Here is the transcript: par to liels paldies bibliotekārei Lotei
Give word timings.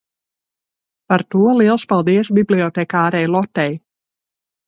par 1.11 1.23
to 1.33 1.51
liels 1.59 1.85
paldies 1.91 2.31
bibliotekārei 2.39 3.23
Lotei 3.35 3.69